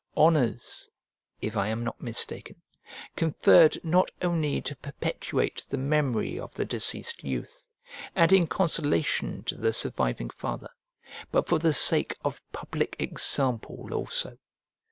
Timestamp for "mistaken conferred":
2.01-3.77